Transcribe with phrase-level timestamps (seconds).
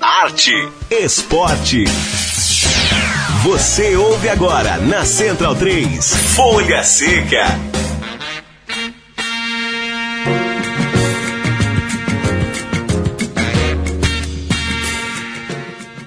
[0.00, 0.52] arte,
[0.90, 1.84] esporte.
[3.42, 7.79] Você ouve agora na Central 3, Folha Seca.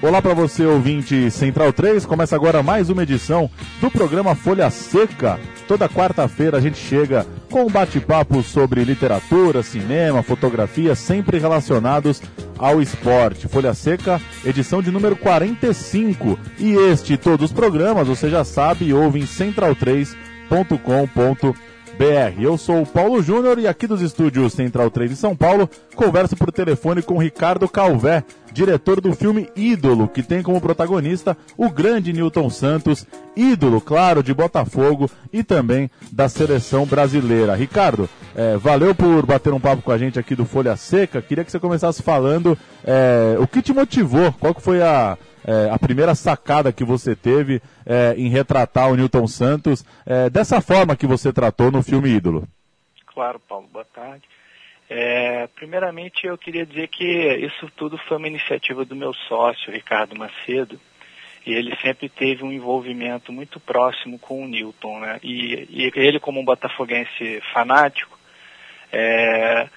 [0.03, 2.05] Olá para você, ouvinte Central 3.
[2.05, 3.49] Começa agora mais uma edição
[3.79, 5.39] do programa Folha Seca.
[5.65, 12.21] Toda quarta-feira a gente chega com um bate-papo sobre literatura, cinema, fotografia, sempre relacionados
[12.57, 13.47] ao esporte.
[13.47, 16.37] Folha Seca, edição de número 45.
[16.59, 21.72] E este todos os programas, você já sabe, ouve em central3.com.br.
[22.43, 26.35] Eu sou o Paulo Júnior e aqui dos estúdios Central 3 de São Paulo, converso
[26.35, 32.11] por telefone com Ricardo Calvé, diretor do filme Ídolo, que tem como protagonista o grande
[32.11, 37.55] Newton Santos, ídolo, claro, de Botafogo e também da seleção brasileira.
[37.55, 41.21] Ricardo, é, valeu por bater um papo com a gente aqui do Folha Seca.
[41.21, 45.69] Queria que você começasse falando é, o que te motivou, qual que foi a, é,
[45.69, 50.95] a primeira sacada que você teve é, em retratar o Newton Santos é, dessa forma
[50.95, 52.47] que você tratou no filme Ídolo.
[53.07, 54.23] Claro, Paulo, boa tarde.
[54.89, 60.15] É, primeiramente, eu queria dizer que isso tudo foi uma iniciativa do meu sócio, Ricardo
[60.15, 60.79] Macedo,
[61.45, 65.19] e ele sempre teve um envolvimento muito próximo com o Newton, né?
[65.23, 68.17] E, e ele, como um botafoguense fanático,
[68.91, 69.67] é,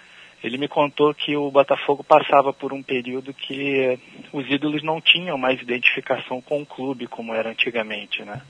[0.46, 3.98] ele me contou que o Botafogo passava por um período que
[4.32, 8.40] os ídolos não tinham mais identificação com o clube como era antigamente, né?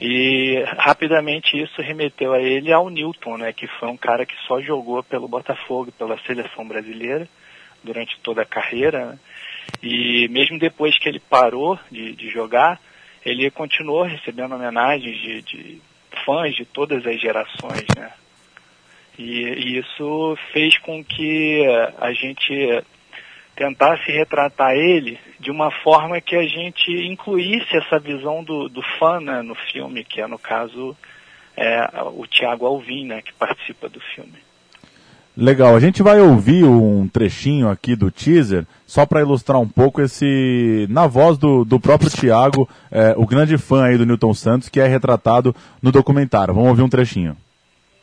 [0.00, 4.60] E rapidamente isso remeteu a ele ao Newton, né, que foi um cara que só
[4.60, 7.28] jogou pelo Botafogo, pela seleção brasileira
[7.84, 9.06] durante toda a carreira.
[9.06, 9.18] Né?
[9.82, 12.80] E mesmo depois que ele parou de, de jogar,
[13.24, 15.82] ele continuou recebendo homenagens de, de,
[16.24, 18.12] fãs de todas as gerações, né?
[19.18, 21.64] E, e isso fez com que
[21.98, 22.82] a gente
[23.54, 29.20] tentasse retratar ele de uma forma que a gente incluísse essa visão do, do fã
[29.20, 30.96] né, no filme, que é no caso
[31.56, 34.38] é, o Tiago Alvim, né, que participa do filme.
[35.34, 40.02] Legal, a gente vai ouvir um trechinho aqui do teaser, só para ilustrar um pouco
[40.02, 44.68] esse, na voz do, do próprio Tiago, é, o grande fã aí do Newton Santos,
[44.68, 46.52] que é retratado no documentário.
[46.52, 47.34] Vamos ouvir um trechinho.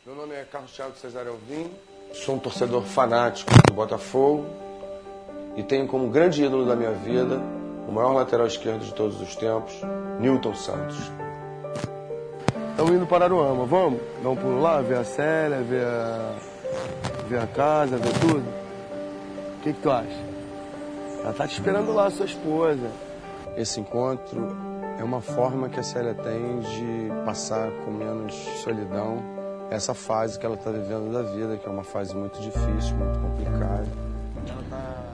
[0.04, 1.70] Meu nome é Carlos Thiago Cesário Alvim,
[2.14, 4.46] sou um torcedor fanático do Botafogo,
[5.54, 7.38] e tenho como grande ídolo da minha vida
[7.86, 9.74] o maior lateral esquerdo de todos os tempos,
[10.18, 10.96] Newton Santos.
[12.70, 14.00] Estamos indo para Aruama, vamos?
[14.24, 16.32] Um pulo lá, ver a Célia, ver a,
[17.28, 18.48] ver a casa, ver tudo?
[19.58, 20.24] O que, que tu acha?
[21.22, 22.90] Ela tá te esperando lá, sua esposa.
[23.54, 24.56] Esse encontro
[24.98, 28.32] é uma forma que a Célia tem de passar com menos
[28.64, 29.39] solidão
[29.70, 33.18] essa fase que ela está vivendo da vida, que é uma fase muito difícil, muito
[33.20, 33.86] complicada.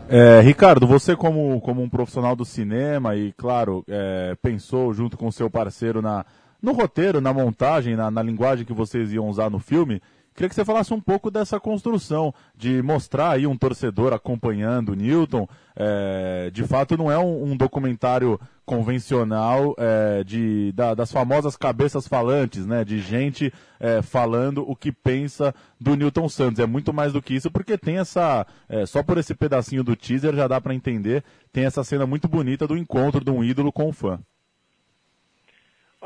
[0.08, 5.26] É, Ricardo, você como, como um profissional do cinema e, claro, é, pensou junto com
[5.26, 6.24] o seu parceiro na,
[6.62, 10.00] no roteiro, na montagem, na, na linguagem que vocês iam usar no filme,
[10.36, 14.94] Queria que você falasse um pouco dessa construção, de mostrar aí um torcedor acompanhando o
[14.94, 15.48] Newton.
[15.74, 22.06] É, de fato, não é um, um documentário convencional é, de, da, das famosas cabeças
[22.06, 22.84] falantes, né?
[22.84, 26.60] De gente é, falando o que pensa do Newton Santos.
[26.60, 28.46] É muito mais do que isso, porque tem essa.
[28.68, 31.24] É, só por esse pedacinho do teaser já dá para entender.
[31.50, 34.20] Tem essa cena muito bonita do encontro de um ídolo com o fã.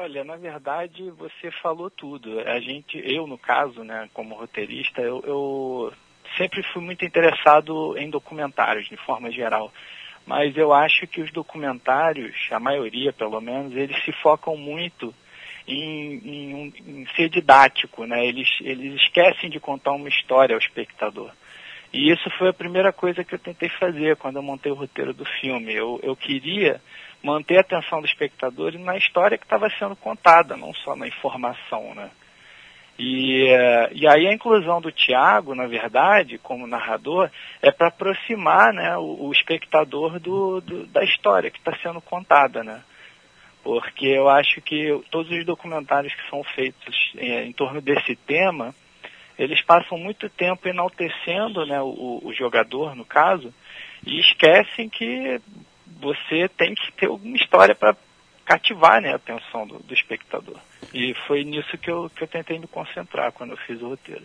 [0.03, 2.41] Olha, na verdade você falou tudo.
[2.41, 5.93] A gente, eu no caso, né, como roteirista, eu, eu
[6.39, 9.71] sempre fui muito interessado em documentários, de forma geral.
[10.27, 15.15] Mas eu acho que os documentários, a maioria pelo menos, eles se focam muito
[15.69, 18.25] em, em, em, ser didático, né?
[18.25, 21.31] Eles, eles esquecem de contar uma história ao espectador.
[21.93, 25.13] E isso foi a primeira coisa que eu tentei fazer quando eu montei o roteiro
[25.13, 25.75] do filme.
[25.75, 26.81] Eu, eu queria
[27.23, 31.95] manter a atenção do espectador na história que estava sendo contada, não só na informação,
[31.95, 32.11] né?
[32.99, 37.31] E, eh, e aí a inclusão do Tiago, na verdade, como narrador,
[37.63, 42.63] é para aproximar né, o, o espectador do, do, da história que está sendo contada,
[42.63, 42.83] né?
[43.65, 48.75] Porque eu acho que todos os documentários que são feitos em, em torno desse tema,
[49.39, 53.53] eles passam muito tempo enaltecendo né, o, o jogador, no caso,
[54.07, 55.41] e esquecem que
[56.01, 57.97] você tem que ter alguma história para
[58.45, 60.57] cativar né, a atenção do, do, espectador.
[60.93, 64.25] E foi nisso que eu, que eu tentei me concentrar quando eu fiz o roteiro.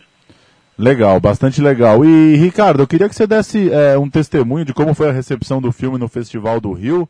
[0.76, 2.04] Legal, bastante legal.
[2.04, 5.60] E Ricardo, eu queria que você desse é, um testemunho de como foi a recepção
[5.60, 7.08] do filme no Festival do Rio.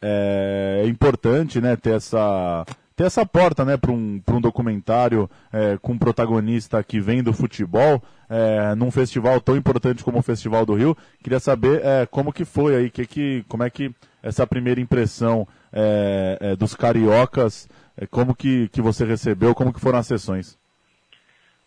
[0.00, 2.64] É, é importante, né, ter essa
[2.96, 7.32] ter essa porta né, para um, um documentário é, com um protagonista que vem do
[7.32, 10.96] futebol, é, num festival tão importante como o Festival do Rio.
[11.22, 13.92] Queria saber é, como que foi aí, que, que, como é que
[14.22, 19.80] essa primeira impressão é, é, dos cariocas, é, como que, que você recebeu, como que
[19.80, 20.58] foram as sessões?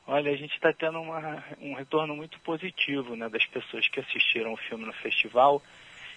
[0.07, 4.53] Olha, a gente está tendo uma, um retorno muito positivo né, das pessoas que assistiram
[4.53, 5.62] o filme no festival.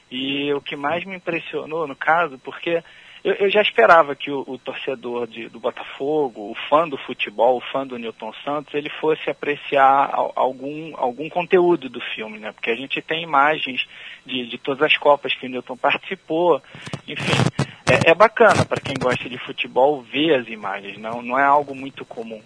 [0.09, 2.83] E o que mais me impressionou, no caso, porque
[3.23, 7.59] eu, eu já esperava que o, o torcedor de, do Botafogo, o fã do futebol,
[7.59, 12.53] o fã do Newton Santos, ele fosse apreciar algum, algum conteúdo do filme, né?
[12.53, 13.87] Porque a gente tem imagens
[14.25, 16.63] de, de todas as Copas que o Newton participou,
[17.07, 17.33] enfim.
[17.91, 21.75] É, é bacana para quem gosta de futebol ver as imagens, não, não é algo
[21.75, 22.43] muito comum.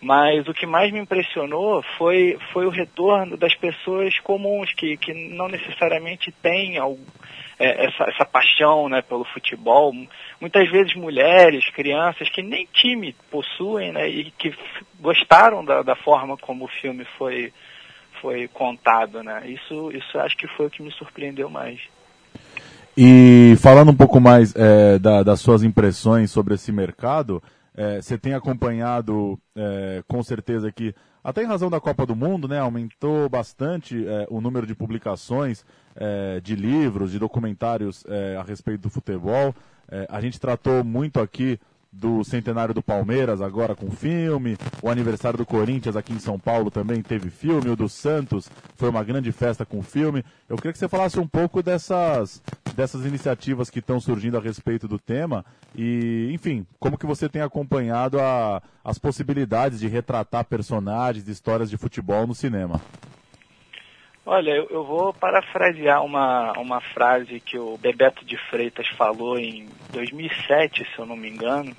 [0.00, 5.12] Mas o que mais me impressionou foi, foi o retorno das pessoas comuns, que, que
[5.12, 9.92] não necessariamente têm é, essa, essa paixão né, pelo futebol.
[10.40, 14.54] Muitas vezes mulheres, crianças que nem time possuem né, e que
[15.00, 17.52] gostaram da, da forma como o filme foi,
[18.20, 19.20] foi contado.
[19.24, 19.50] Né?
[19.50, 21.80] Isso, isso acho que foi o que me surpreendeu mais.
[22.96, 27.42] E falando um pouco mais é, da, das suas impressões sobre esse mercado,
[27.78, 30.92] é, você tem acompanhado é, com certeza que,
[31.22, 35.64] até em razão da Copa do Mundo, né, aumentou bastante é, o número de publicações
[35.94, 39.54] é, de livros, de documentários é, a respeito do futebol.
[39.88, 41.60] É, a gente tratou muito aqui
[41.92, 44.56] do centenário do Palmeiras, agora com filme.
[44.82, 47.70] O aniversário do Corinthians aqui em São Paulo também teve filme.
[47.70, 50.24] O do Santos foi uma grande festa com filme.
[50.48, 52.42] Eu queria que você falasse um pouco dessas,
[52.74, 55.44] dessas iniciativas que estão surgindo a respeito do tema
[55.74, 61.76] e, enfim, como que você tem acompanhado a, as possibilidades de retratar personagens, histórias de
[61.76, 62.80] futebol no cinema.
[64.30, 69.66] Olha, eu, eu, vou parafrasear uma, uma frase que o Bebeto de Freitas falou em
[69.90, 71.74] 2007, se eu não me engano,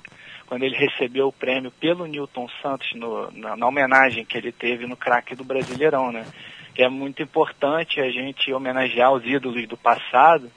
[0.48, 4.84] quando ele recebeu o prêmio pelo Newton Santos no, na, na, homenagem que ele teve
[4.84, 6.26] no craque do Brasileirão, né?
[6.74, 10.50] Que é muito importante a gente homenagear os ídolos do passado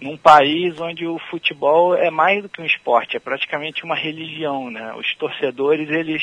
[0.00, 4.70] num país onde o futebol é mais do que um esporte, é praticamente uma religião,
[4.70, 4.94] né?
[4.94, 6.22] Os torcedores, eles,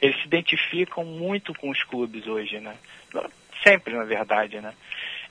[0.00, 2.74] eles se identificam muito com os clubes hoje, né?
[3.66, 4.72] Sempre, na verdade, né?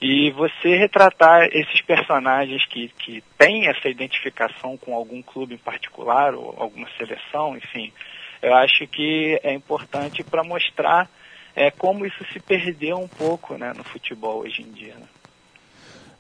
[0.02, 6.34] E você retratar esses personagens que, que têm essa identificação com algum clube em particular,
[6.34, 7.94] ou alguma seleção, enfim,
[8.42, 11.10] eu acho que é importante para mostrar
[11.56, 14.96] é, como isso se perdeu um pouco né, no futebol hoje em dia.
[14.96, 15.08] Né?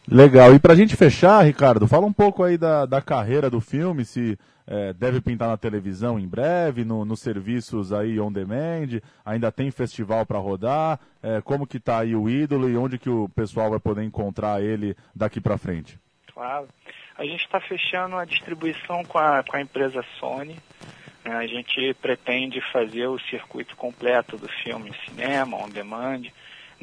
[0.08, 0.54] Legal.
[0.54, 4.04] E para a gente fechar, Ricardo, fala um pouco aí da, da carreira do filme,
[4.04, 9.52] se é, deve pintar na televisão em breve, no, nos serviços aí on demand, ainda
[9.52, 13.30] tem festival para rodar, é, como que está aí o ídolo e onde que o
[13.30, 15.98] pessoal vai poder encontrar ele daqui para frente?
[16.34, 16.68] Claro.
[17.18, 20.58] A gente está fechando a distribuição com a, com a empresa Sony.
[21.24, 21.36] Né?
[21.36, 26.24] A gente pretende fazer o circuito completo do filme cinema, on demand,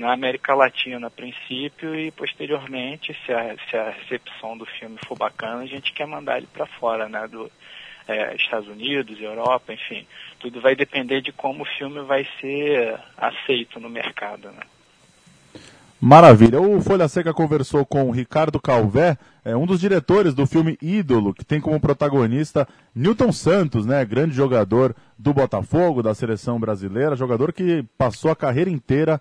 [0.01, 5.17] na América Latina a princípio e posteriormente, se a, se a recepção do filme for
[5.17, 7.51] bacana, a gente quer mandar ele para fora, né, do
[8.09, 10.07] é, Estados Unidos, Europa, enfim.
[10.39, 14.63] Tudo vai depender de como o filme vai ser aceito no mercado, né.
[16.01, 16.59] Maravilha.
[16.63, 21.35] O Folha Seca conversou com o Ricardo Calvé, é, um dos diretores do filme Ídolo,
[21.35, 27.53] que tem como protagonista Newton Santos, né, grande jogador do Botafogo, da seleção brasileira, jogador
[27.53, 29.21] que passou a carreira inteira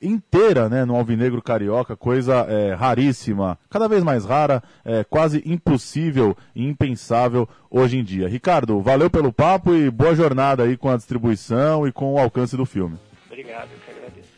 [0.00, 6.36] inteira né, no Alvinegro Carioca, coisa é, raríssima, cada vez mais rara, é, quase impossível
[6.54, 8.28] e impensável hoje em dia.
[8.28, 12.56] Ricardo, valeu pelo papo e boa jornada aí com a distribuição e com o alcance
[12.56, 12.96] do filme.
[13.26, 14.36] Obrigado, eu que agradeço.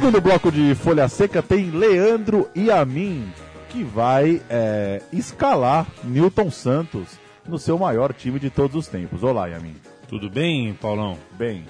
[0.00, 3.30] Segundo bloco de Folha Seca tem Leandro e a mim,
[3.68, 9.22] que vai é, escalar Newton Santos no seu maior time de todos os tempos.
[9.22, 9.76] Olá, Yamin.
[10.08, 11.18] Tudo bem, Paulão?
[11.32, 11.66] Bem.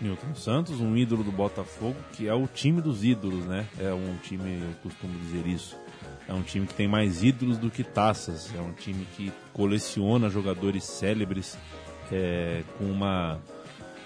[0.00, 3.66] Newton Santos, um ídolo do Botafogo, que é o time dos ídolos, né?
[3.80, 5.76] É um time, eu costumo dizer isso,
[6.28, 8.54] é um time que tem mais ídolos do que taças.
[8.56, 11.58] É um time que coleciona jogadores célebres
[12.12, 13.40] é, com uma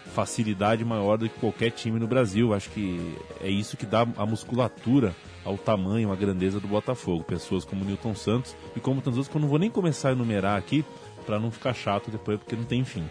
[0.08, 2.52] facilidade maior do que qualquer time no Brasil.
[2.52, 7.24] Acho que é isso que dá a musculatura ao tamanho, à grandeza do Botafogo.
[7.24, 10.12] Pessoas como Newton Santos e como tantos outros que eu não vou nem começar a
[10.12, 10.84] enumerar aqui
[11.24, 13.04] para não ficar chato depois, porque não tem fim.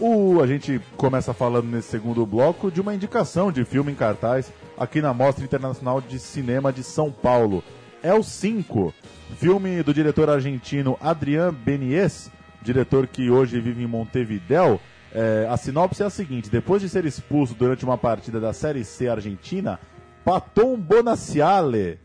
[0.00, 4.52] O, a gente começa falando nesse segundo bloco de uma indicação de filme em cartaz
[4.76, 7.62] aqui na Mostra Internacional de Cinema de São Paulo.
[8.02, 8.92] É o 5,
[9.36, 12.30] filme do diretor argentino Adrián Benies,
[12.62, 14.80] diretor que hoje vive em Montevideo,
[15.14, 18.84] É, a sinopse é a seguinte: depois de ser expulso durante uma partida da Série
[18.84, 19.78] C Argentina,
[20.24, 21.98] Paton Bonaciale.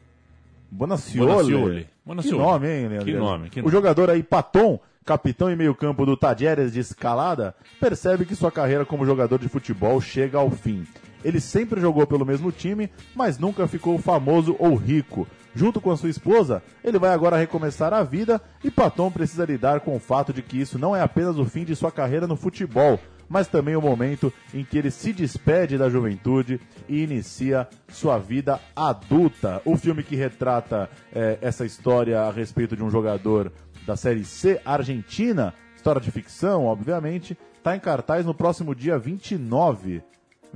[0.70, 1.88] Bonaciole.
[2.06, 2.38] Bonaciole.
[2.38, 3.06] Que nome, hein, Leandro?
[3.06, 3.72] Que nome, que O nome.
[3.72, 9.06] jogador aí, Paton, capitão e meio-campo do Tadieres de Escalada, percebe que sua carreira como
[9.06, 10.86] jogador de futebol chega ao fim.
[11.24, 15.28] Ele sempre jogou pelo mesmo time, mas nunca ficou famoso ou rico.
[15.56, 19.80] Junto com a sua esposa, ele vai agora recomeçar a vida e Paton precisa lidar
[19.80, 22.36] com o fato de que isso não é apenas o fim de sua carreira no
[22.36, 28.18] futebol, mas também o momento em que ele se despede da juventude e inicia sua
[28.18, 29.62] vida adulta.
[29.66, 33.52] O filme que retrata eh, essa história a respeito de um jogador
[33.86, 40.04] da Série C Argentina, história de ficção, obviamente, está em cartaz no próximo dia 29.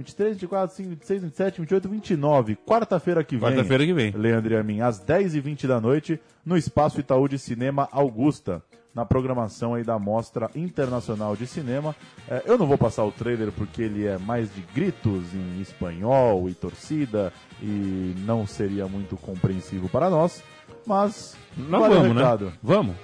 [0.01, 2.55] 23, 24, 25, 26, 27, 28, 29.
[2.65, 3.49] Quarta-feira que vem.
[3.49, 4.11] Quarta-feira que vem.
[4.11, 8.61] Leandro e a mim, às 10h20 da noite, no Espaço Itaú de Cinema Augusta,
[8.93, 11.95] na programação aí da Mostra Internacional de Cinema.
[12.29, 16.49] É, eu não vou passar o trailer porque ele é mais de gritos em espanhol
[16.49, 17.31] e torcida
[17.61, 20.43] e não seria muito compreensivo para nós,
[20.85, 22.21] mas Nós vale vamos, né?
[22.21, 22.53] recado.
[22.61, 22.95] Vamos.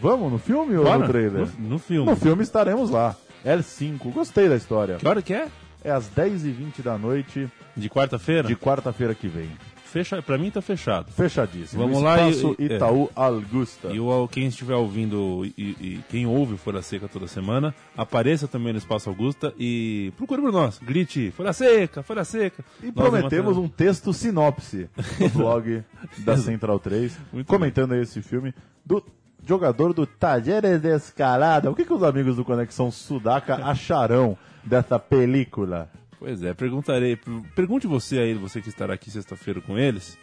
[0.00, 0.98] Vamos no filme ou Bora.
[0.98, 1.46] no trailer?
[1.58, 2.10] No, no filme.
[2.10, 3.14] No filme estaremos lá.
[3.44, 4.96] L5, gostei da história.
[4.96, 5.48] Que hora que é?
[5.84, 8.46] É às 10h20 da noite De quarta-feira?
[8.48, 9.48] de quarta-feira que vem.
[9.84, 11.12] Fecha, pra mim tá fechado.
[11.12, 11.82] Fechadíssimo.
[11.82, 12.76] Vamos lá e- Espaço e- é.
[12.76, 13.88] Itaú Augusta.
[13.88, 18.48] E o, quem estiver ouvindo e, e quem ouve o Folha Seca toda semana, apareça
[18.48, 20.78] também no Espaço Augusta e procure por nós.
[20.78, 22.64] Grite, Folha Seca, Folha Seca.
[22.82, 24.88] E Nós prometemos um texto sinopse
[25.20, 25.82] no blog
[26.20, 28.54] da Central 3, Muito comentando aí esse filme
[28.86, 29.04] do
[29.46, 31.70] jogador do Talleres de Escalada.
[31.70, 35.90] O que, que os amigos do Conexão Sudaca acharão dessa película?
[36.18, 37.16] Pois é, perguntarei.
[37.16, 40.16] per- Pergunte você aí, você que estará aqui sexta-feira com eles.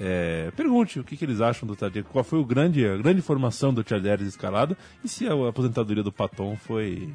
[0.00, 3.20] é, pergunte o que, que eles acham do Tadeu, qual foi o grande, a grande
[3.22, 7.12] formação do Tchaderes escalada e se a aposentadoria do Paton foi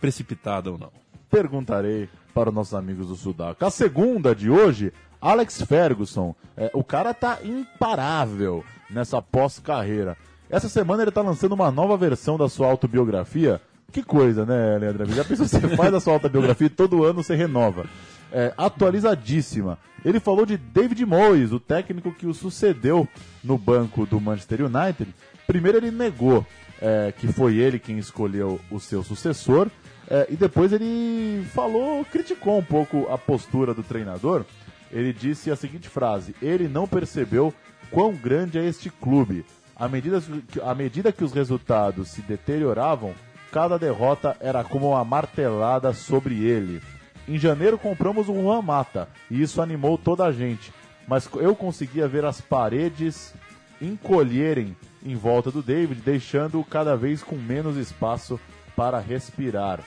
[0.00, 0.90] precipitada ou não.
[1.30, 3.66] Perguntarei para os nossos amigos do Sudaca.
[3.66, 6.34] A segunda de hoje, Alex Ferguson.
[6.56, 10.16] É, o cara tá imparável nessa pós-carreira.
[10.48, 13.60] Essa semana ele tá lançando uma nova versão da sua autobiografia.
[13.92, 15.06] Que coisa, né, Leandro?
[15.12, 17.86] Já pensou, você faz a sua autobiografia e todo ano você renova.
[18.32, 19.78] É, atualizadíssima.
[20.04, 23.08] Ele falou de David Moyes, o técnico que o sucedeu
[23.42, 25.12] no banco do Manchester United.
[25.46, 26.46] Primeiro ele negou
[26.80, 29.68] é, que foi ele quem escolheu o seu sucessor.
[30.08, 34.44] é, e depois ele falou, criticou um pouco a postura do treinador.
[34.90, 37.54] Ele disse a seguinte frase: Ele não percebeu
[37.90, 39.44] quão grande é este clube.
[39.76, 43.14] À medida que, à medida que os resultados se deterioravam,
[43.50, 46.82] cada derrota era como uma martelada sobre ele.
[47.28, 50.72] Em janeiro compramos o Juan Mata e isso animou toda a gente.
[51.06, 53.34] Mas eu conseguia ver as paredes
[53.80, 58.38] encolherem em volta do David, deixando-o cada vez com menos espaço
[58.76, 59.80] para respirar.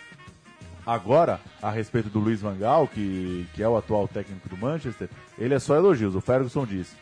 [0.86, 5.10] Agora, a respeito do Luiz Van Gaal, que, que é o atual técnico do Manchester,
[5.38, 6.15] ele é só elogios.
[6.15, 6.93] O Ferguson diz: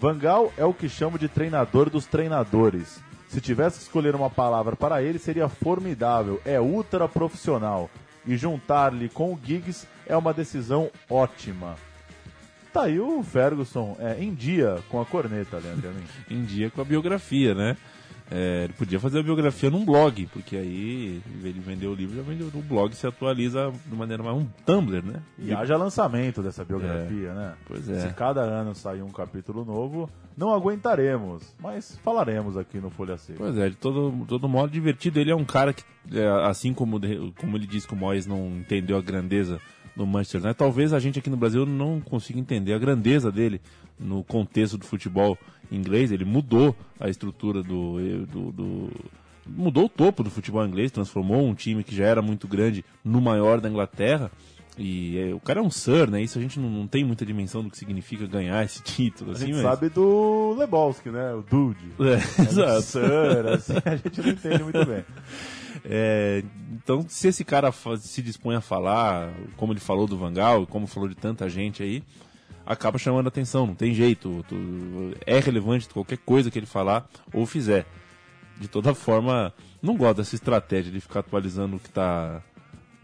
[0.00, 3.02] Van Gaal é o que chamo de treinador dos treinadores.
[3.34, 6.40] Se tivesse que escolher uma palavra para ele, seria formidável.
[6.44, 7.90] É ultra profissional.
[8.24, 11.74] E juntar-lhe com o Giggs é uma decisão ótima.
[12.72, 15.92] Tá aí o Ferguson é, em dia com a corneta, Leandro.
[16.30, 17.76] Em dia com a biografia, né?
[18.30, 22.22] É, ele podia fazer a biografia num blog, porque aí ele vendeu o livro, já
[22.22, 25.20] vendeu no blog, se atualiza de maneira mais um Tumblr, né?
[25.38, 27.54] E haja lançamento dessa biografia, né?
[27.66, 28.00] pois é.
[28.08, 33.38] Se cada ano sair um capítulo novo, não aguentaremos, mas falaremos aqui no Folha Seca.
[33.38, 35.20] Pois é, de todo, todo modo divertido.
[35.20, 38.26] Ele é um cara que, é, assim como, de- como ele disse que o Moyes
[38.26, 39.60] não entendeu a grandeza
[39.96, 43.60] do Manchester United, talvez a gente aqui no Brasil não consiga entender a grandeza dele
[43.98, 45.38] no contexto do futebol
[45.70, 46.10] inglês.
[46.10, 48.90] Ele mudou a estrutura do, do, do-
[49.46, 53.20] mudou o topo do futebol inglês, transformou um time que já era muito grande no
[53.20, 54.30] maior da Inglaterra.
[54.76, 56.20] E é, o cara é um Sir, né?
[56.22, 59.30] Isso a gente não, não tem muita dimensão do que significa ganhar esse título.
[59.30, 61.32] A assim, gente mas- sabe do Lebowski, né?
[61.34, 61.78] O Dude.
[62.00, 62.82] É, exato.
[62.82, 65.04] Sir, assim, a gente não entende muito bem.
[65.86, 70.86] É, então, se esse cara se dispõe a falar, como ele falou do Vangal, como
[70.86, 72.02] falou de tanta gente aí,
[72.64, 74.42] acaba chamando a atenção, não tem jeito.
[75.26, 77.84] é relevante qualquer coisa que ele falar ou fizer.
[78.58, 79.52] De toda forma,
[79.82, 82.40] não gosto dessa estratégia de ficar atualizando o que tá,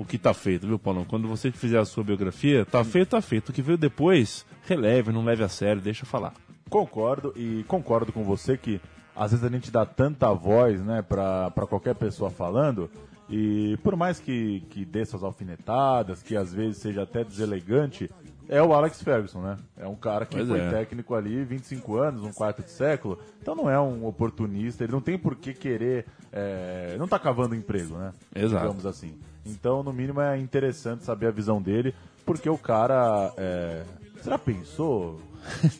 [0.00, 1.04] o que tá feito, viu, Paulão?
[1.04, 3.50] Quando você fizer a sua biografia, tá feito, tá feito.
[3.50, 6.32] O que veio depois, releve, não leve a sério, deixa falar.
[6.70, 8.80] Concordo e concordo com você que
[9.14, 12.90] às vezes a gente dá tanta voz, né, pra, pra qualquer pessoa falando,
[13.28, 18.08] e por mais que, que dê suas alfinetadas, que às vezes seja até deselegante,
[18.50, 19.56] é o Alex Ferguson, né?
[19.76, 20.70] É um cara que Pois foi é.
[20.70, 23.16] técnico ali 25 anos, um quarto de século.
[23.40, 26.04] Então não é um oportunista, ele não tem por que querer.
[26.32, 28.12] é, não tá cavando emprego, né?
[28.34, 28.64] Exato.
[28.64, 29.14] Digamos assim.
[29.46, 31.94] Então, no mínimo, é interessante saber a visão dele,
[32.26, 33.32] porque o cara.
[33.36, 33.84] É...
[34.20, 35.20] Será pensou?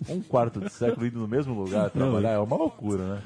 [0.08, 3.22] Um quarto de século indo no mesmo lugar trabalhar é uma loucura, né?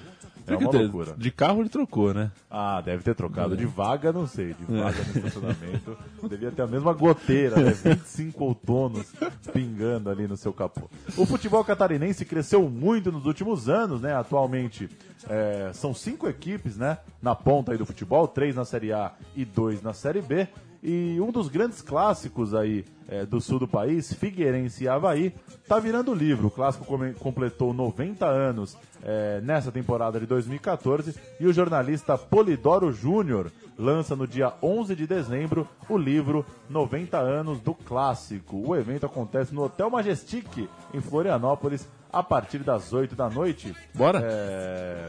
[0.47, 1.15] É uma loucura.
[1.17, 2.31] De carro ele trocou, né?
[2.51, 3.57] Ah, deve ter trocado.
[3.57, 4.55] De vaga, não sei.
[4.55, 5.97] De vaga no estacionamento.
[6.29, 7.71] Devia ter a mesma goteira, né?
[7.85, 9.13] 25 outonos
[9.53, 10.89] pingando ali no seu capô.
[11.17, 14.15] O futebol catarinense cresceu muito nos últimos anos, né?
[14.15, 14.89] Atualmente
[15.29, 16.99] é, são cinco equipes, né?
[17.23, 20.47] Na ponta aí do futebol, três na Série A e dois na Série B.
[20.87, 25.35] E um dos grandes clássicos aí é, do sul do país, Figueirense e Havaí,
[25.67, 26.49] tá virando livro.
[26.49, 26.85] O clássico
[27.19, 34.27] completou 90 anos é, nessa temporada de 2014 e o jornalista Polidoro Júnior lança no
[34.27, 38.63] dia 11 de dezembro o livro 90 anos do clássico.
[38.69, 43.75] O evento acontece no Hotel Majestic, em Florianópolis, a partir das 8 da noite.
[43.95, 44.21] Bora?
[44.23, 45.09] É...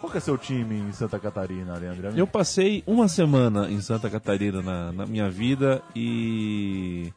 [0.00, 2.16] Qual que é seu time em Santa Catarina, Leandro?
[2.16, 7.12] Eu passei uma semana em Santa Catarina na, na minha vida e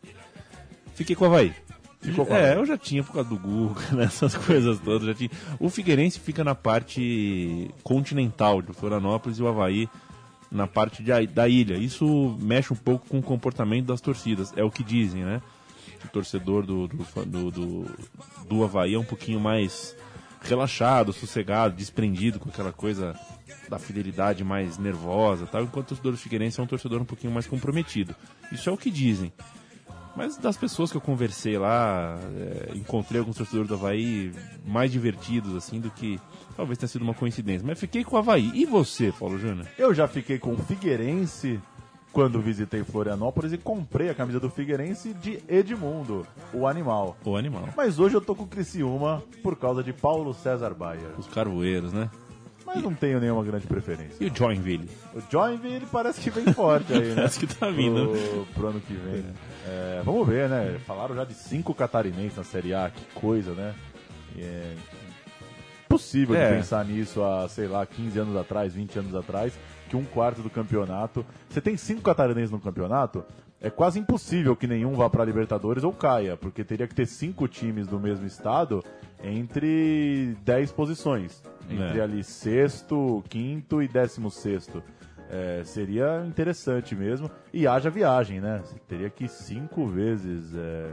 [0.96, 1.54] fiquei com o Havaí.
[2.02, 2.58] Ficou com o é, Havaí.
[2.58, 5.08] eu já tinha por causa do Google, né, essas coisas todas.
[5.08, 5.30] Já tinha.
[5.60, 9.90] O Figueirense fica na parte continental de Florianópolis e o Havaí
[10.52, 11.76] na parte de, da ilha.
[11.76, 15.42] Isso mexe um pouco com o comportamento das torcidas, é o que dizem, né?
[16.04, 17.86] O torcedor do, do, do, do,
[18.48, 19.96] do Havaí é um pouquinho mais
[20.42, 23.14] relaxado, sossegado, desprendido com aquela coisa
[23.70, 27.32] da fidelidade mais nervosa, tal, enquanto o torcedor do Figueirense é um torcedor um pouquinho
[27.32, 28.16] mais comprometido.
[28.52, 29.32] Isso é o que dizem.
[30.16, 34.34] Mas das pessoas que eu conversei lá, é, encontrei alguns torcedores do Havaí
[34.66, 36.20] mais divertidos, assim, do que
[36.58, 37.66] talvez tenha sido uma coincidência.
[37.66, 38.52] Mas fiquei com o Havaí.
[38.54, 39.68] E você, Paulo Júnior?
[39.78, 41.60] Eu já fiquei com o Figueirense
[42.12, 47.16] quando visitei Florianópolis e comprei a camisa do Figueirense de Edmundo, o animal.
[47.24, 47.70] O animal.
[47.78, 51.10] Mas hoje eu tô com o Criciúma por causa de Paulo César Baia.
[51.18, 52.10] Os carvoeiros, né?
[52.66, 54.24] Mas não tenho nenhuma grande preferência.
[54.24, 54.88] E o Joinville?
[55.16, 57.16] O Joinville parece que vem forte aí, né?
[57.16, 58.10] Parece que tá vindo.
[58.10, 59.26] Pro, pro ano que vem.
[59.66, 60.80] É, vamos ver, né?
[60.86, 63.74] Falaram já de cinco catarinenses na Série A, que coisa, né?
[64.38, 64.76] É
[65.88, 66.50] possível É.
[66.52, 69.54] de pensar nisso há, sei lá, 15 anos atrás, 20 anos atrás,
[69.90, 71.26] que um quarto do campeonato.
[71.50, 73.24] Você tem cinco catarinenses no campeonato,
[73.60, 77.48] é quase impossível que nenhum vá para Libertadores ou caia, porque teria que ter cinco
[77.48, 78.84] times do mesmo estado
[79.22, 81.44] entre 10 posições.
[81.70, 82.02] Entre É.
[82.02, 84.82] ali sexto, quinto e décimo sexto.
[85.30, 87.30] É, seria interessante mesmo.
[87.54, 88.62] E haja viagem, né?
[88.64, 90.92] Você teria que ir cinco vezes é,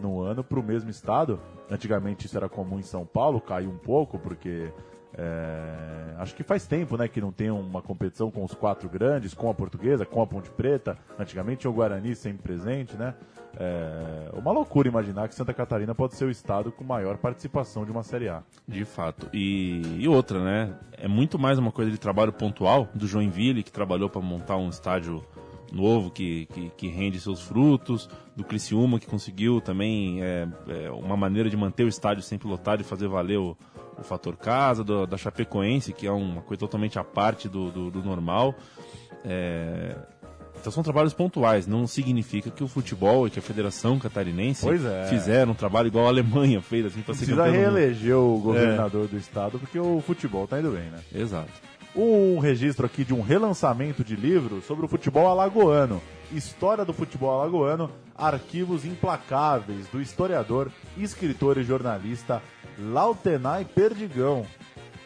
[0.00, 1.38] no ano para o mesmo estado.
[1.70, 4.72] Antigamente isso era comum em São Paulo, caiu um pouco, porque
[5.18, 9.32] é, acho que faz tempo né, que não tem uma competição com os quatro grandes,
[9.32, 10.98] com a portuguesa, com a Ponte Preta.
[11.18, 13.14] Antigamente tinha o Guarani sempre presente, né?
[13.58, 17.90] É uma loucura imaginar que Santa Catarina pode ser o estado com maior participação de
[17.90, 18.42] uma Série A.
[18.68, 19.30] De fato.
[19.32, 20.74] E, e outra, né?
[20.92, 24.68] É muito mais uma coisa de trabalho pontual do Joinville, que trabalhou para montar um
[24.68, 25.24] estádio
[25.72, 31.16] novo que, que, que rende seus frutos, do Criciúma, que conseguiu também é, é, uma
[31.16, 33.56] maneira de manter o estádio sempre lotado e fazer valer o,
[33.98, 37.90] o fator casa, do- da Chapecoense, que é uma coisa totalmente à parte do, do,
[37.90, 38.54] do normal.
[39.24, 39.96] É,
[40.58, 45.06] então são trabalhos pontuais, não significa que o futebol e que a Federação Catarinense é.
[45.08, 49.16] fizeram um trabalho igual a Alemanha fez, assim, para ser Precisa reeleger o governador do
[49.16, 50.98] estado, porque o futebol tá indo bem, né?
[51.14, 51.50] Exato.
[51.96, 56.02] Um registro aqui de um relançamento de livro sobre o futebol alagoano.
[56.30, 62.42] História do futebol alagoano, arquivos implacáveis do historiador, escritor e jornalista
[62.78, 64.44] Lautenay Perdigão.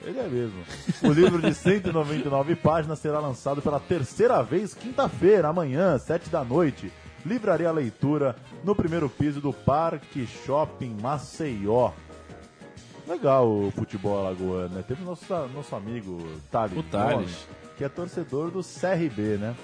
[0.03, 0.65] Ele é mesmo.
[1.05, 6.91] O livro de 199 páginas será lançado pela terceira vez quinta-feira, amanhã, sete da noite.
[7.25, 11.93] Livraria a leitura no primeiro piso do Parque Shopping Maceió.
[13.07, 14.85] Legal o futebol alagoano, né?
[14.87, 16.19] Teve nosso, nosso amigo
[16.51, 17.49] Thales, O Thales.
[17.77, 19.55] Que é torcedor do CRB, né?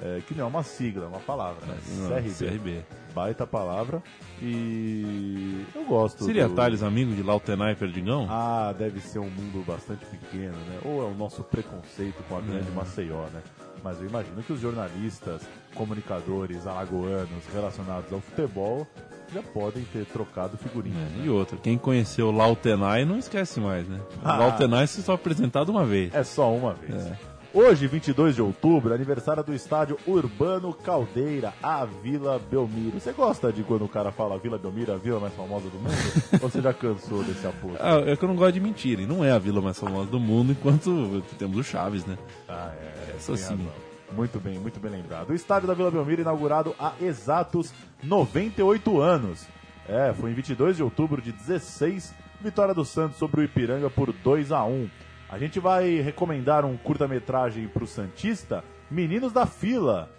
[0.00, 1.76] É, que não é uma sigla, é uma palavra, né?
[1.96, 2.30] Não, CRB.
[2.32, 2.84] CRB.
[3.12, 4.00] Baita palavra.
[4.40, 6.24] E eu gosto.
[6.24, 6.54] Seria do...
[6.54, 8.26] Thales amigo de Lautenay Perdigão?
[8.30, 10.78] Ah, deve ser um mundo bastante pequeno, né?
[10.84, 12.76] Ou é o nosso preconceito com a grande Uhum.
[12.76, 13.42] Maceió, né?
[13.82, 15.42] Mas eu imagino que os jornalistas,
[15.74, 18.86] comunicadores alagoanos relacionados ao futebol
[19.32, 21.10] já podem ter trocado figurinhas.
[21.20, 24.00] É, e outra, quem conheceu Lautenay não esquece mais, né?
[24.24, 24.36] Ah.
[24.36, 26.14] Lautenay se só apresentado uma vez.
[26.14, 27.06] É só uma vez.
[27.06, 27.18] É.
[27.52, 33.00] Hoje, 22 de outubro, aniversário do estádio Urbano Caldeira, a Vila Belmiro.
[33.00, 35.94] Você gosta de quando o cara fala Vila Belmiro, a vila mais famosa do mundo?
[36.42, 37.76] Ou você já cansou desse apoio?
[37.80, 40.10] Ah, é que eu não gosto de mentir, e não é a vila mais famosa
[40.10, 42.18] do mundo, enquanto temos o Chaves, né?
[42.46, 43.16] Ah, é.
[43.16, 43.56] Essa tem sim.
[43.56, 43.87] razão.
[44.12, 45.30] Muito bem, muito bem lembrado.
[45.30, 49.46] O estádio da Vila Belmiro inaugurado há exatos 98 anos.
[49.86, 54.12] É, foi em 22 de outubro de 16, vitória do Santos sobre o Ipiranga por
[54.12, 54.88] 2 a 1
[55.30, 60.10] A gente vai recomendar um curta-metragem para o Santista, Meninos da Fila.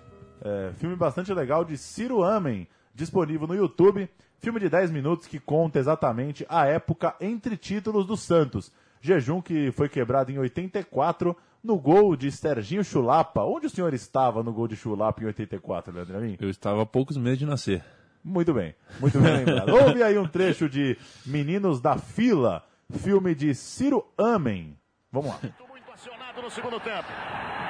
[0.41, 4.09] É, filme bastante legal de Ciro Amen, disponível no YouTube.
[4.37, 8.71] Filme de 10 minutos que conta exatamente a época entre títulos do Santos.
[9.01, 13.43] Jejum que foi quebrado em 84 no gol de Serginho Chulapa.
[13.43, 16.37] Onde o senhor estava no gol de Chulapa em 84, Leandro Amin?
[16.39, 17.83] Eu estava há poucos meses de nascer.
[18.23, 19.69] Muito bem, muito bem lembrado.
[19.73, 24.77] Houve aí um trecho de Meninos da Fila, filme de Ciro Amen.
[25.11, 25.39] Vamos lá.
[25.69, 27.07] Muito acionado no segundo tempo.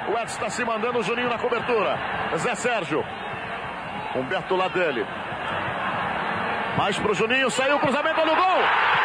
[0.08, 1.96] O Edson está se mandando o Juninho na cobertura.
[2.38, 3.04] Zé Sérgio.
[4.16, 5.04] Humberto lá dele.
[6.76, 8.99] Mais pro Juninho, saiu o cruzamento no gol.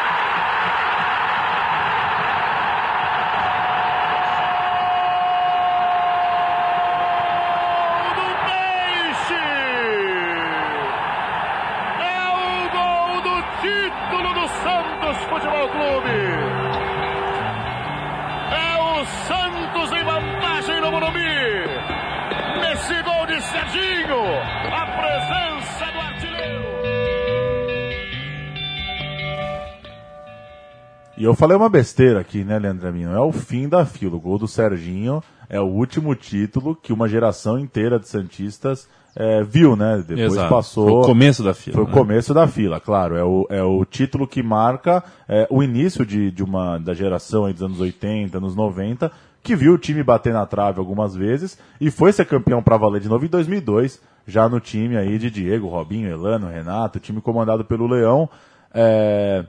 [31.18, 33.04] E eu falei uma besteira aqui, né, Leandro Amin?
[33.04, 34.16] Não é o fim da fila.
[34.16, 39.42] O gol do Serginho é o último título que uma geração inteira de Santistas é,
[39.42, 40.04] viu, né?
[40.06, 40.50] Depois Exato.
[40.50, 40.88] passou.
[40.88, 41.92] Foi o começo da fila, Foi o né?
[41.92, 43.16] começo da fila, claro.
[43.16, 47.46] É o, é o título que marca é, o início de, de uma, da geração
[47.46, 49.10] aí dos anos 80, anos 90,
[49.42, 53.00] que viu o time bater na trave algumas vezes e foi ser campeão para valer
[53.00, 57.64] de novo em 2002, já no time aí de Diego, Robinho, Elano, Renato, time comandado
[57.64, 58.28] pelo Leão.
[58.74, 59.46] É,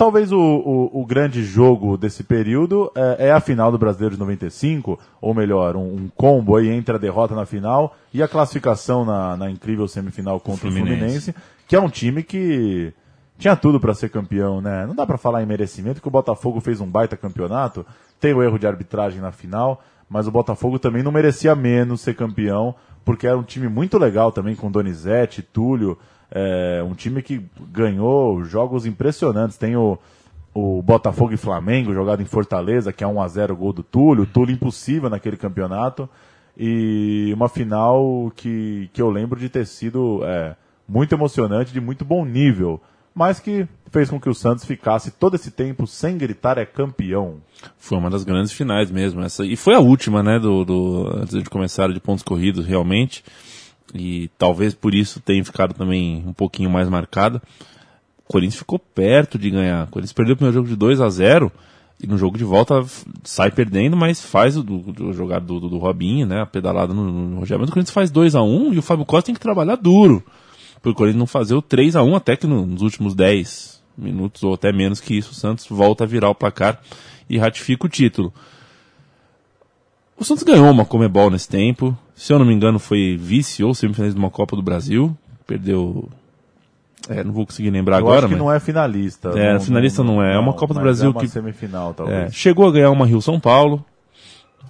[0.00, 4.18] Talvez o, o, o grande jogo desse período é, é a final do Brasileiro de
[4.18, 9.04] 95, ou melhor, um, um combo aí entre a derrota na final e a classificação
[9.04, 10.96] na, na incrível semifinal contra o Fluminense.
[10.96, 11.34] Fluminense,
[11.68, 12.94] que é um time que
[13.36, 14.86] tinha tudo para ser campeão, né?
[14.86, 17.84] Não dá para falar em merecimento, que o Botafogo fez um baita campeonato,
[18.18, 22.14] tem o erro de arbitragem na final, mas o Botafogo também não merecia menos ser
[22.14, 25.98] campeão, porque era um time muito legal também, com Donizete, Túlio,
[26.30, 29.56] é, um time que ganhou jogos impressionantes.
[29.56, 29.98] Tem o,
[30.54, 34.26] o Botafogo e Flamengo, jogado em Fortaleza, que é 1 a 0 gol do Túlio,
[34.26, 36.08] Túlio impossível naquele campeonato.
[36.56, 40.54] E uma final que, que eu lembro de ter sido é,
[40.86, 42.80] muito emocionante, de muito bom nível,
[43.14, 47.36] mas que fez com que o Santos ficasse todo esse tempo sem gritar é campeão.
[47.78, 49.20] Foi uma das grandes finais mesmo.
[49.20, 53.24] Essa, e foi a última, né, do, do, antes de começar de pontos corridos, realmente.
[53.94, 57.42] E talvez por isso tenha ficado também um pouquinho mais marcada.
[58.28, 59.84] O Corinthians ficou perto de ganhar.
[59.88, 61.50] O Corinthians perdeu o primeiro jogo de 2 a 0
[62.02, 62.84] e no jogo de volta
[63.24, 66.40] sai perdendo, mas faz o do jogado do, do, do Robinho, né?
[66.42, 67.60] A pedalada no, no Rogério.
[67.60, 70.24] Mas o Corinthians faz 2 a 1 e o Fábio Costa tem que trabalhar duro.
[70.80, 73.82] Para o Corinthians não fazer o 3 a 1 até que no- nos últimos 10
[73.98, 76.80] minutos, ou até menos que isso, o Santos volta a virar o placar
[77.28, 78.32] e ratifica o título.
[80.16, 81.96] O Santos ganhou uma Comebol nesse tempo.
[82.22, 85.16] Se eu não me engano, foi vice ou semifinalista de uma Copa do Brasil.
[85.46, 86.06] Perdeu.
[87.08, 88.42] É, não vou conseguir lembrar eu agora, acho que mas.
[88.42, 89.30] não é finalista.
[89.38, 90.34] É, finalista não é.
[90.34, 92.34] É uma Copa do Brasil é uma que- semifinal, É, talvez.
[92.34, 93.82] chegou a ganhar uma Rio São Paulo.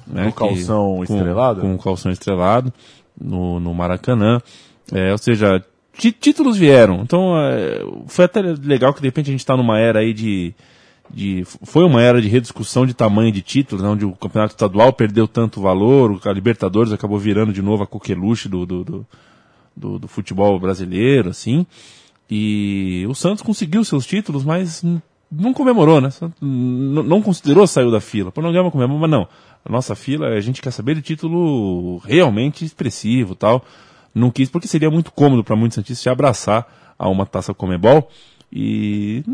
[0.07, 1.61] Né, No calção com- estrelado?
[1.61, 2.73] Com, o calção estrelado
[3.21, 4.41] no, no Maracanã.
[4.93, 5.61] É, ou seja,
[5.99, 7.01] tí- títulos vieram.
[7.03, 10.55] Então é, foi até legal que de repente a gente está numa era aí de,
[11.12, 11.44] de.
[11.44, 15.27] Foi uma era de rediscussão de tamanho de títulos, né, onde o campeonato estadual perdeu
[15.27, 19.07] tanto valor, a Libertadores acabou virando de novo a coqueluche do, do, do,
[19.77, 21.66] do, do futebol brasileiro, assim.
[22.31, 24.85] E o Santos conseguiu seus títulos, mas
[25.31, 26.11] não comemorou, né?
[26.40, 28.31] Não considerou saiu da fila.
[28.31, 29.29] Pô, não ganhamos comemorou, mas não.
[29.64, 33.64] A nossa fila, a gente quer saber de título realmente expressivo tal.
[34.14, 36.66] Não quis, porque seria muito cômodo para muitos santistas se abraçar
[36.99, 38.09] a uma taça Comebol.
[38.53, 39.25] E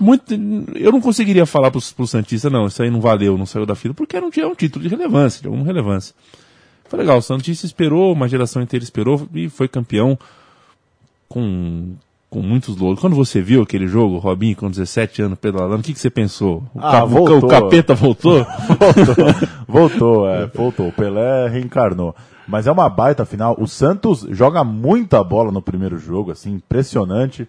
[0.00, 0.32] muito,
[0.74, 3.74] eu não conseguiria falar para os Santistas, não, isso aí não valeu, não saiu da
[3.74, 6.14] fila, porque não tinha um título de relevância, de alguma relevância.
[6.88, 10.16] Foi legal, o Santista esperou, uma geração inteira esperou e foi campeão
[11.28, 11.94] com,
[12.30, 13.00] com muitos louros.
[13.00, 16.62] Quando você viu aquele jogo, Robinho, com 17 anos pedalando, o que, que você pensou?
[16.72, 17.38] O, Ah, voltou.
[17.38, 18.46] o capeta voltou?
[18.78, 19.26] voltou,
[19.66, 20.88] voltou, é, voltou.
[20.88, 22.14] O Pelé reencarnou.
[22.46, 23.56] Mas é uma baita final.
[23.58, 27.48] O Santos joga muita bola no primeiro jogo, assim, impressionante.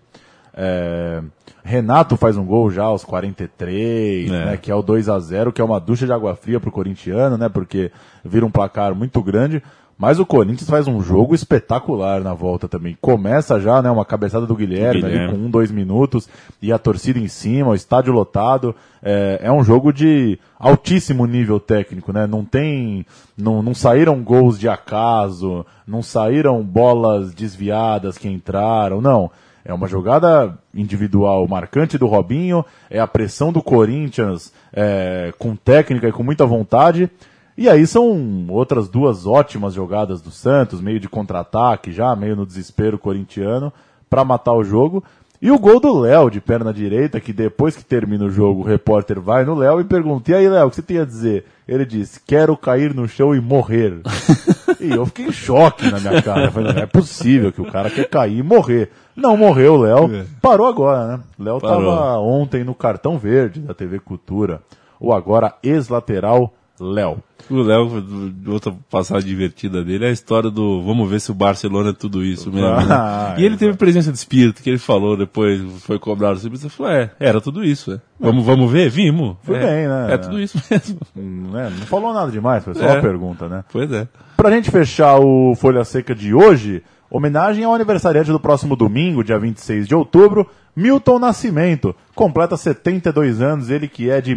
[0.60, 1.22] É,
[1.64, 4.46] Renato faz um gol já aos 43, É.
[4.46, 6.72] né, que é o 2 a 0 que é uma ducha de água fria pro
[6.72, 7.92] corintiano, né, porque
[8.26, 9.62] vira um placar muito grande.
[10.00, 12.96] Mas o Corinthians faz um jogo espetacular na volta também.
[13.02, 15.34] Começa já, né, uma cabeçada do Guilherme, ali Guilherme.
[15.34, 16.30] com um, dois minutos,
[16.62, 18.76] e a torcida em cima, o estádio lotado.
[19.02, 22.28] É, é um jogo de altíssimo nível técnico, né?
[22.28, 23.08] Não tem.
[23.36, 29.32] Não, não saíram gols de acaso, não saíram bolas desviadas que entraram, não.
[29.68, 36.08] É uma jogada individual marcante do Robinho, é a pressão do Corinthians é, com técnica
[36.08, 37.12] e com muita vontade.
[37.58, 42.46] E aí são outras duas ótimas jogadas do Santos, meio de contra-ataque já, meio no
[42.46, 43.74] desespero corintiano,
[44.10, 45.04] para matar o jogo.
[45.40, 48.66] E o gol do Léo de perna direita, que depois que termina o jogo, o
[48.66, 51.46] repórter vai no Léo e pergunta: E aí, Léo, o que você tem a dizer?
[51.68, 54.00] Ele diz: Quero cair no chão e morrer.
[54.82, 56.46] e eu fiquei em choque na minha cara.
[56.46, 58.90] Eu falei, não é possível que o cara quer cair e morrer.
[59.16, 61.24] Não morreu o Léo, parou agora, né?
[61.40, 61.96] Léo Parou.
[61.96, 64.62] tava ontem no cartão verde da TV Cultura.
[65.00, 67.18] O agora ex-lateral Léo.
[67.50, 68.04] O Léo,
[68.48, 72.24] outra passagem divertida dele é a história do vamos ver se o Barcelona é tudo
[72.24, 72.68] isso mesmo.
[72.76, 72.86] né?
[72.92, 76.66] Ah, e ele teve presença de espírito, que ele falou depois, foi cobrado sobre isso,
[76.68, 77.94] ele falou, é, era tudo isso.
[77.94, 78.02] É.
[78.20, 78.90] Vamos, vamos ver?
[78.90, 79.38] Vimos.
[79.44, 80.14] Foi é, bem, né?
[80.14, 81.00] É tudo isso mesmo.
[81.16, 81.72] Hum, né?
[81.80, 82.94] Não falou nada demais, foi só É.
[82.94, 83.64] uma pergunta, né?
[83.72, 84.08] Pois é.
[84.36, 89.40] Pra gente fechar o Folha Seca de hoje, homenagem ao aniversariante do próximo domingo, dia
[89.40, 91.96] 26 de outubro, Milton Nascimento.
[92.14, 94.36] Completa 72 anos, ele que é de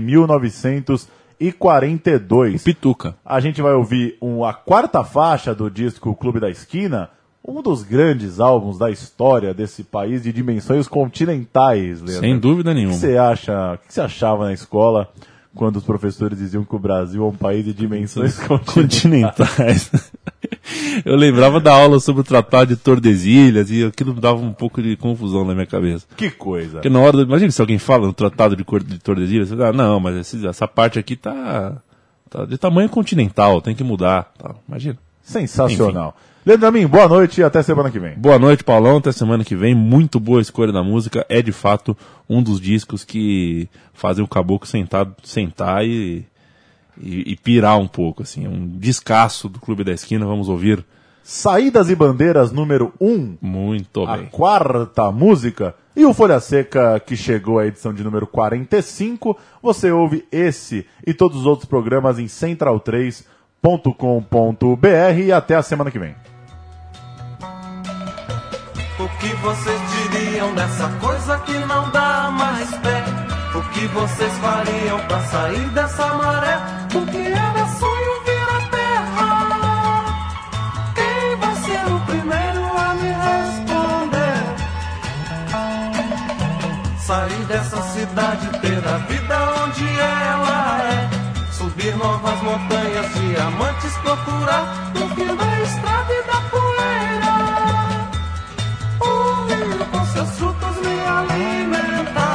[1.40, 2.62] 1942.
[2.62, 3.14] Pituca.
[3.24, 7.09] A gente vai ouvir um- a quarta faixa do disco Clube da Esquina,
[7.46, 12.20] um dos grandes álbuns da história desse país de dimensões continentais, Leandro.
[12.20, 12.94] Sem dúvida O que nenhuma.
[12.96, 15.09] você acha, o que você achava na escola
[15.54, 19.90] quando os professores diziam que o Brasil é um país de dimensões continentais?
[21.04, 24.96] Eu lembrava da aula sobre o Tratado de Tordesilhas e aquilo dava um pouco de
[24.96, 26.06] confusão na minha cabeça.
[26.16, 26.74] Que coisa.
[26.74, 29.70] Porque na hora, do, imagina se alguém fala no Tratado de, de Tordesilhas, você fala,
[29.70, 31.82] ah, não, mas essa parte aqui tá,
[32.28, 34.32] tá de tamanho continental, tem que mudar.
[34.38, 34.54] Tá.
[34.68, 34.98] Imagina.
[35.22, 36.14] Sensacional.
[36.16, 36.29] Leandro
[36.66, 38.14] Amin, boa noite e até semana que vem.
[38.16, 38.96] Boa noite, Paulão.
[38.96, 39.74] Até semana que vem.
[39.74, 41.24] Muito boa escolha da música.
[41.29, 41.96] É de fato
[42.29, 46.24] um dos discos que fazem o caboclo sentar, sentar e,
[46.98, 48.22] e, e pirar um pouco.
[48.22, 48.46] Assim.
[48.46, 50.24] É um descasso do Clube da Esquina.
[50.24, 50.83] Vamos ouvir
[51.22, 54.26] Saídas e Bandeiras número 1, um, muito a bem.
[54.26, 55.74] quarta música.
[55.94, 61.12] E o Folha Seca, que chegou à edição de número 45, você ouve esse e
[61.12, 62.26] todos os outros programas em
[63.62, 66.14] central3.com.br e até a semana que vem.
[68.99, 73.05] O que vocês diriam dessa coisa que não dá mais pé?
[73.55, 76.59] O que vocês fariam pra sair dessa maré?
[76.94, 80.05] O que era sonho vira terra?
[80.94, 84.44] Quem vai ser o primeiro a me responder?
[86.99, 90.60] Sair dessa cidade, ter a vida onde ela.
[91.80, 97.32] Subir novas montanhas, diamantes procurar no fim da estrada e da poeira.
[99.00, 102.29] O rio com seus frutos me alimentar.